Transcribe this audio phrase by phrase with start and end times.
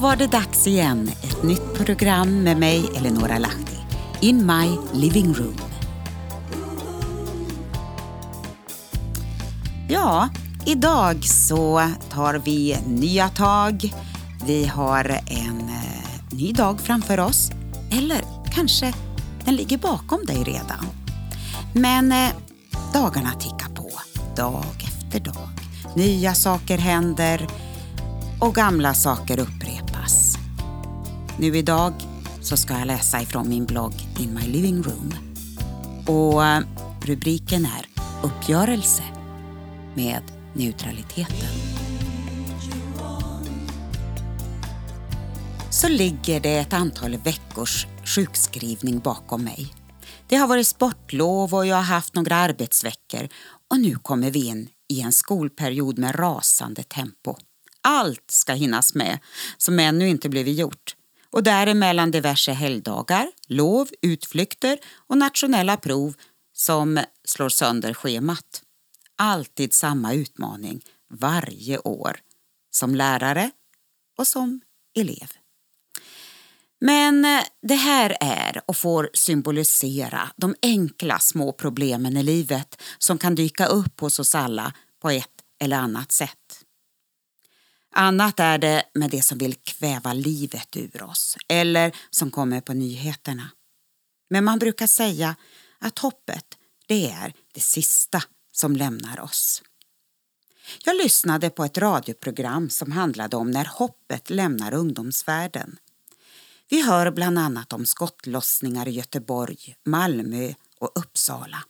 [0.00, 1.10] var det dags igen.
[1.22, 3.76] Ett nytt program med mig, Eleonora Lahti.
[4.20, 5.56] In my living room.
[9.88, 10.28] Ja,
[10.66, 13.94] idag så tar vi nya tag.
[14.46, 17.50] Vi har en eh, ny dag framför oss.
[17.90, 18.20] Eller
[18.54, 18.94] kanske
[19.44, 20.86] den ligger bakom dig redan.
[21.74, 22.30] Men eh,
[22.92, 23.90] dagarna tickar på,
[24.36, 25.48] dag efter dag.
[25.96, 27.46] Nya saker händer
[28.40, 29.59] och gamla saker upprepas.
[31.40, 31.94] Nu idag
[32.42, 35.14] så ska jag läsa ifrån min blogg In My Living Room.
[36.06, 36.60] Och eh,
[37.02, 37.86] rubriken är
[38.22, 39.02] Uppgörelse
[39.94, 40.22] med
[40.54, 41.48] neutraliteten.
[45.70, 49.74] Så ligger det ett antal veckors sjukskrivning bakom mig.
[50.28, 53.28] Det har varit sportlov och jag har haft några arbetsveckor
[53.70, 57.36] och nu kommer vi in i en skolperiod med rasande tempo.
[57.82, 59.18] Allt ska hinnas med
[59.58, 60.94] som ännu inte blivit gjort
[61.30, 66.14] och däremellan diverse helgdagar, lov, utflykter och nationella prov
[66.52, 68.62] som slår sönder schemat.
[69.18, 72.20] Alltid samma utmaning varje år
[72.70, 73.50] som lärare
[74.18, 74.60] och som
[74.98, 75.32] elev.
[76.80, 83.18] Men eh, det här är och får symbolisera de enkla små problemen i livet som
[83.18, 85.26] kan dyka upp hos oss alla på ett
[85.60, 86.39] eller annat sätt.
[87.94, 92.72] Annat är det med det som vill kväva livet ur oss eller som kommer på
[92.72, 93.50] nyheterna.
[94.30, 95.36] Men man brukar säga
[95.78, 96.44] att hoppet,
[96.86, 99.62] det är det sista som lämnar oss.
[100.84, 105.78] Jag lyssnade på ett radioprogram som handlade om när hoppet lämnar ungdomsvärlden.
[106.68, 111.64] Vi hör bland annat om skottlossningar i Göteborg, Malmö och Uppsala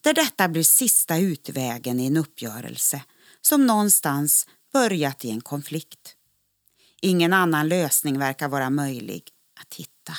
[0.00, 3.02] där detta blir sista utvägen i en uppgörelse
[3.40, 6.16] som någonstans börjat i en konflikt.
[7.02, 9.22] Ingen annan lösning verkar vara möjlig
[9.60, 10.12] att hitta.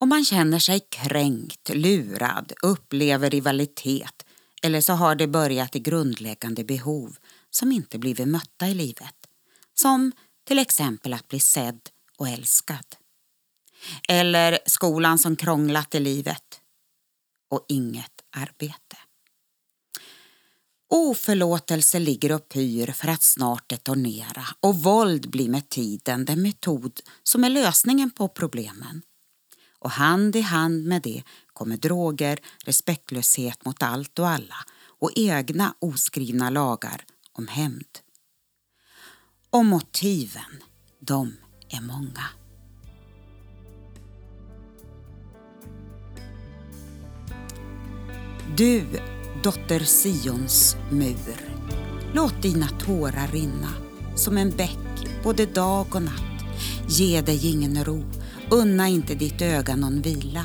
[0.00, 4.24] Om man känner sig kränkt, lurad, upplever rivalitet
[4.62, 7.16] eller så har det börjat i grundläggande behov
[7.50, 9.16] som inte blivit mötta i livet.
[9.74, 10.12] Som
[10.46, 11.80] till exempel att bli sedd
[12.18, 12.86] och älskad.
[14.08, 16.60] Eller skolan som krånglat i livet
[17.50, 18.96] och inget arbete.
[20.96, 27.00] Oförlåtelse ligger och pyr för att snart detonera och våld blir med tiden den metod
[27.22, 29.02] som är lösningen på problemen.
[29.78, 31.22] Och hand i hand med det
[31.52, 34.56] kommer droger, respektlöshet mot allt och alla
[35.00, 37.98] och egna oskrivna lagar om hämnd.
[39.50, 40.62] Och motiven,
[41.00, 41.36] de
[41.68, 42.24] är många.
[48.56, 48.86] Du,
[49.44, 51.50] dotter Sions mur,
[52.12, 53.68] låt dina tårar rinna
[54.14, 56.44] som en bäck både dag och natt.
[56.88, 58.04] Ge dig ingen ro,
[58.50, 60.44] unna inte ditt öga någon vila.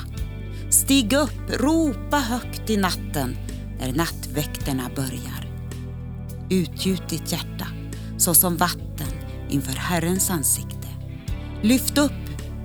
[0.70, 3.38] Stig upp, ropa högt i natten
[3.80, 5.52] när nattväkterna börjar.
[6.50, 7.68] Utgjut ditt hjärta
[8.18, 9.14] såsom vatten
[9.50, 10.88] inför Herrens ansikte
[11.62, 12.12] Lyft upp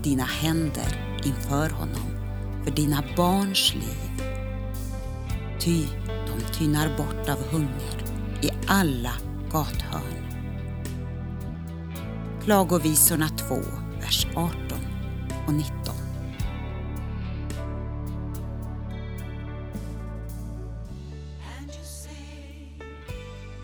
[0.03, 2.11] dina händer inför honom
[2.65, 4.25] för dina barns liv.
[5.61, 5.83] Ty
[6.59, 8.05] tynar bort av hunger
[8.43, 9.13] i alla
[9.51, 10.25] gathörn.
[12.45, 13.55] Klagovisorna 2,
[14.01, 14.55] vers 18
[15.47, 15.75] och 19.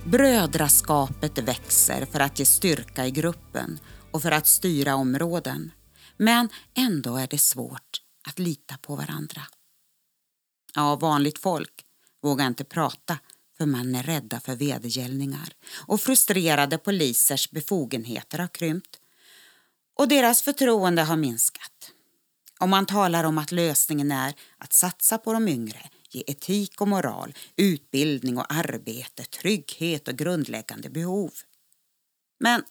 [0.04, 3.78] Brödraskapet växer för att ge styrka i gruppen
[4.10, 5.72] och för att styra områden.
[6.16, 9.42] Men ändå är det svårt att lita på varandra.
[10.74, 11.84] Ja, vanligt folk
[12.22, 13.18] vågar inte prata
[13.58, 15.52] för man är rädda för vedergällningar
[15.86, 19.00] och frustrerade polisers befogenheter har krympt
[19.94, 21.92] och deras förtroende har minskat.
[22.58, 26.88] Om man talar om att lösningen är att satsa på de yngre, ge etik och
[26.88, 31.32] moral, utbildning och arbete, trygghet och grundläggande behov.
[32.40, 32.62] Men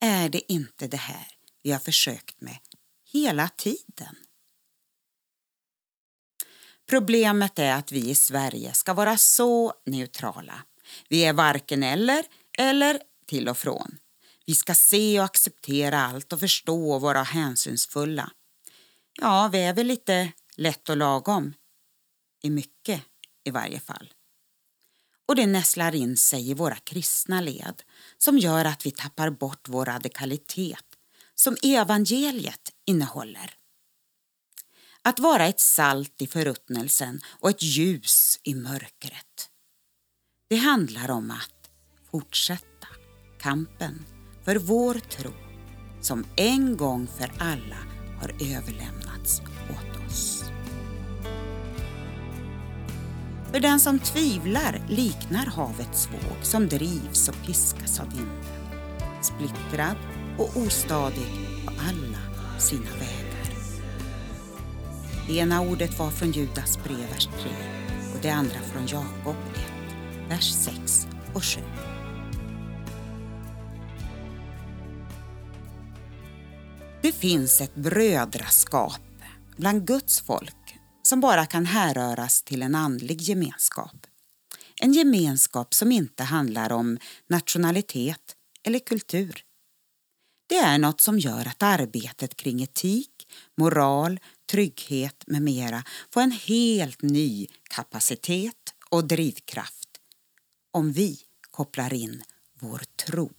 [0.00, 1.26] är det inte det här
[1.62, 2.58] vi har försökt med
[3.12, 4.16] hela tiden?
[6.88, 10.54] Problemet är att vi i Sverige ska vara så neutrala.
[11.08, 12.24] Vi är varken eller,
[12.58, 13.98] eller till och från.
[14.46, 18.30] Vi ska se och acceptera allt och förstå och vara hänsynsfulla.
[19.20, 21.54] Ja, vi är väl lite lätt och lagom.
[22.42, 23.02] I mycket
[23.44, 24.12] i varje fall
[25.28, 27.82] och det näslar in sig i våra kristna led
[28.18, 30.84] som gör att vi tappar bort vår radikalitet
[31.34, 33.54] som evangeliet innehåller.
[35.08, 39.48] Att vara ett salt i förruttnelsen och ett ljus i mörkret.
[40.50, 41.70] Det handlar om att
[42.10, 42.88] fortsätta
[43.40, 44.04] kampen
[44.44, 45.32] för vår tro
[46.00, 47.76] som en gång för alla
[48.20, 49.40] har överlämnats
[49.70, 50.44] åt oss.
[53.52, 58.44] För den som tvivlar liknar havets våg som drivs och piskas av vinden,
[59.22, 59.96] splittrad
[60.38, 61.30] och ostadig
[61.64, 63.17] på alla sina vägar.
[65.28, 67.50] Det ena ordet var från Judas brev, vers 3
[68.14, 69.60] och det andra från Jakob 1,
[70.28, 71.60] vers 6 och 7.
[77.02, 79.00] Det finns ett brödraskap
[79.56, 84.06] bland Guds folk som bara kan härröras till en andlig gemenskap.
[84.80, 86.98] En gemenskap som inte handlar om
[87.28, 89.42] nationalitet eller kultur.
[90.48, 93.10] Det är något som gör att arbetet kring etik,
[93.56, 95.82] moral, trygghet med mera
[96.14, 98.54] få en helt ny kapacitet
[98.90, 99.88] och drivkraft
[100.72, 101.18] om vi
[101.50, 102.22] kopplar in
[102.60, 103.30] vår tro.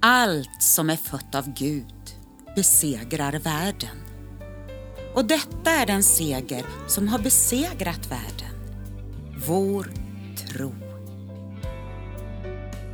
[0.00, 2.16] Allt som är fött av Gud
[2.56, 3.96] besegrar världen.
[5.14, 8.54] Och detta är den seger som har besegrat världen.
[9.46, 9.92] Vår
[10.36, 10.74] tro.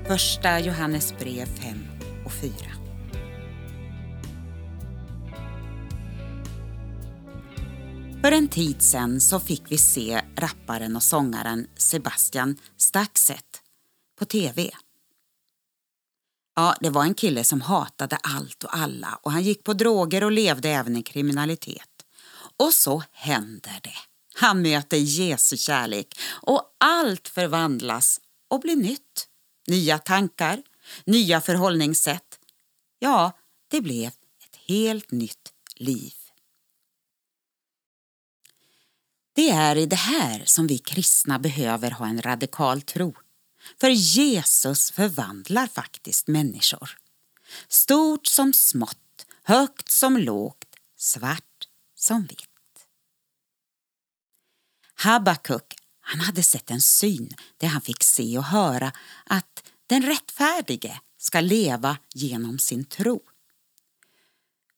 [0.07, 2.53] Första Johannes brev 5 och 4.
[8.23, 13.63] För en tid sen så fick vi se rapparen och sångaren Sebastian Staxet
[14.19, 14.71] på TV.
[16.57, 20.25] Ja, det var en kille som hatade allt och alla och han gick på droger
[20.25, 21.89] och levde även i kriminalitet.
[22.57, 23.97] Och så händer det.
[24.35, 28.21] Han möter Jesu kärlek och allt förvandlas
[28.51, 29.29] och blir nytt.
[29.67, 30.63] Nya tankar,
[31.05, 32.39] nya förhållningssätt.
[32.99, 33.39] Ja,
[33.69, 34.09] det blev
[34.45, 36.15] ett helt nytt liv.
[39.35, 43.15] Det är i det här som vi kristna behöver ha en radikal tro.
[43.81, 46.99] För Jesus förvandlar faktiskt människor.
[47.69, 52.49] Stort som smått, högt som lågt, svart som vitt.
[54.95, 58.93] Habakuk han hade sett en syn där han fick se och höra
[59.25, 63.21] att den rättfärdige ska leva genom sin tro.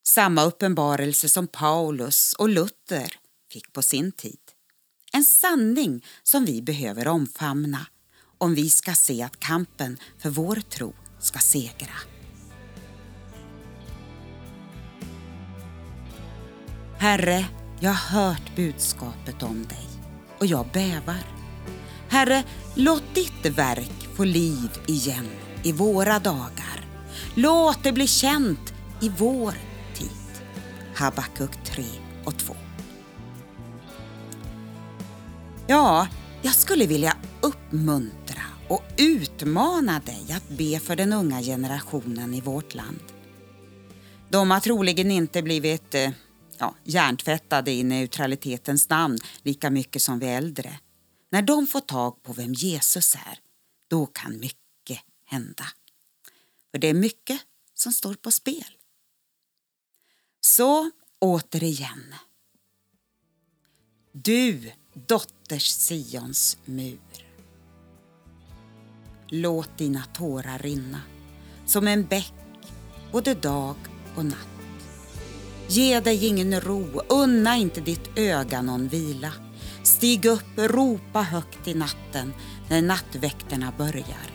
[0.06, 3.18] Samma uppenbarelse som Paulus och Luther
[3.52, 4.40] fick på sin tid.
[5.12, 7.86] En sanning som vi behöver omfamna
[8.38, 11.96] om vi ska se att kampen för vår tro ska segra.
[16.98, 17.46] Herre,
[17.80, 19.88] jag har hört budskapet om dig
[20.38, 21.24] och jag bävar.
[22.08, 22.44] Herre,
[22.74, 25.28] låt ditt verk få liv igen
[25.62, 26.86] i våra dagar.
[27.34, 29.54] Låt det bli känt i vår
[29.94, 30.10] tid.
[30.94, 31.84] Habakuk 3
[32.24, 32.54] och 2.
[35.66, 36.08] Ja,
[36.42, 42.74] jag skulle vilja uppmuntra och utmana dig att be för den unga generationen i vårt
[42.74, 43.02] land.
[44.30, 46.10] De har troligen inte blivit eh,
[46.58, 50.78] ja, hjärntvättade i neutralitetens namn lika mycket som vi äldre.
[51.30, 53.43] När de får tag på vem Jesus är,
[53.94, 55.64] då kan mycket hända.
[56.70, 57.40] För det är mycket
[57.74, 58.76] som står på spel.
[60.40, 62.14] Så återigen.
[64.12, 67.26] Du, dotters Sions mur.
[69.28, 71.00] Låt dina tårar rinna
[71.66, 72.34] som en bäck
[73.12, 73.76] både dag
[74.16, 74.48] och natt.
[75.68, 79.32] Ge dig ingen ro, unna inte ditt öga någon vila.
[79.82, 82.32] Stig upp, ropa högt i natten
[82.68, 84.30] när nattväkterna börjar.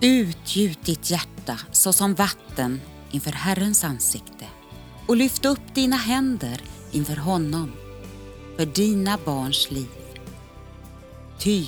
[0.00, 2.80] Utgjut ditt hjärta såsom vatten
[3.10, 4.46] inför Herrens ansikte
[5.06, 7.72] och lyft upp dina händer inför honom
[8.56, 9.88] för dina barns liv.
[11.38, 11.66] Ty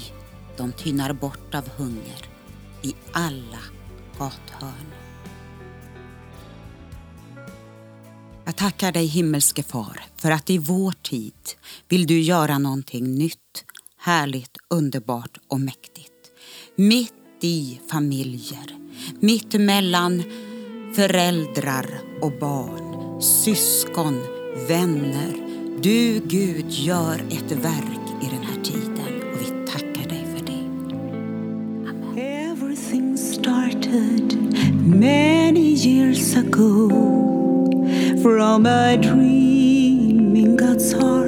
[0.57, 2.29] de tynar bort av hunger
[2.83, 3.63] i alla
[4.19, 4.93] gathörn.
[8.45, 11.33] Jag tackar dig himmelske far för att i vår tid
[11.89, 13.65] vill du göra någonting nytt,
[14.07, 16.13] härligt, underbart och mäktigt.
[16.77, 18.77] Mitt i familjer,
[19.21, 20.23] mitt mellan
[20.95, 21.87] föräldrar
[22.23, 24.23] och barn, syskon,
[24.69, 25.37] vänner.
[25.83, 30.65] Du Gud gör ett verk i den här tiden och vi tackar dig för det.
[31.91, 32.19] Amen.
[32.19, 36.91] Everything started many years ago.
[38.23, 41.26] From a dream in God's heart,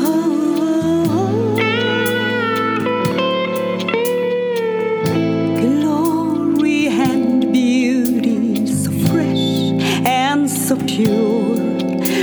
[0.00, 1.56] Oh,
[7.04, 9.46] and beauty so fresh
[10.06, 11.52] and so true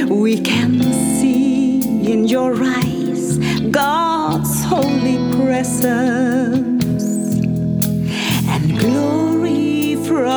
[0.09, 0.81] we can
[1.19, 1.81] see
[2.11, 3.37] in your eyes
[3.69, 6.74] God's holy presence.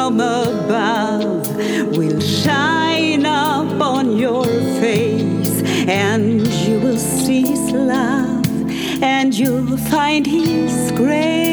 [0.08, 1.54] From above
[1.94, 4.46] will shine upon your
[4.80, 8.46] face, and you will see His love,
[9.02, 11.47] and you'll find His grace.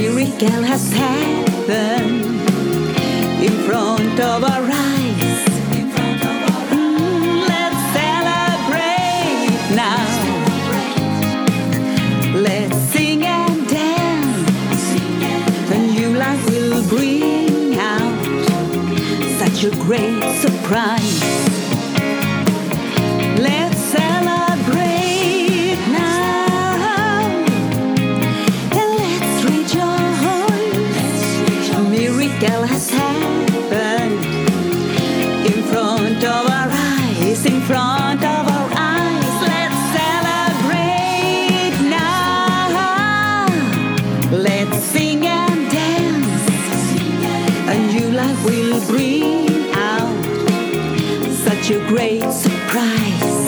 [0.00, 2.24] Miracle has happened
[3.46, 5.40] in front of our eyes.
[6.72, 10.04] Mm, Let's celebrate now.
[12.48, 14.84] Let's sing and dance.
[15.70, 18.24] A new life will bring out
[19.38, 21.49] such a great surprise.
[51.70, 53.46] A great surprise.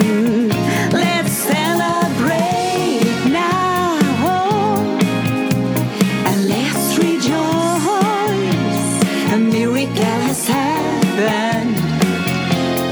[0.00, 0.50] Mm,
[0.92, 3.98] Let's celebrate now
[6.28, 7.82] and let's rejoice.
[9.32, 11.76] A miracle has happened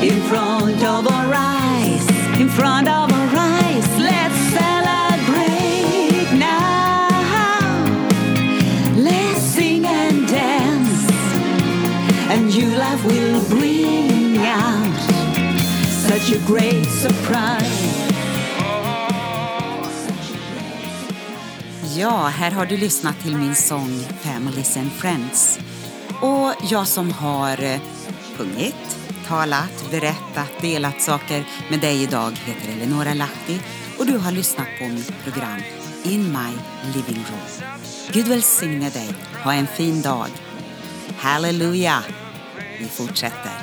[0.03, 2.07] in front of our eyes,
[2.41, 3.89] in front of our eyes.
[3.99, 7.09] Let's celebrate now.
[8.97, 11.11] Let's sing and dance,
[12.31, 14.12] and new life will bring
[14.53, 15.01] out
[15.91, 18.13] such a great surprise.
[21.97, 25.59] Ja, här har du lyssnat till min sång Families and Friends.
[26.21, 27.81] Och jag som har eh,
[28.37, 33.61] sjungit, talat, berättat, delat saker med dig idag heter Eleonora Lahti
[33.99, 35.61] och du har lyssnat på mitt program
[36.05, 36.53] In My
[36.95, 37.73] Living Room.
[38.13, 39.15] Gud välsigne dig.
[39.45, 40.29] Ha en fin dag.
[41.17, 42.03] Halleluja!
[42.79, 43.62] Vi fortsätter.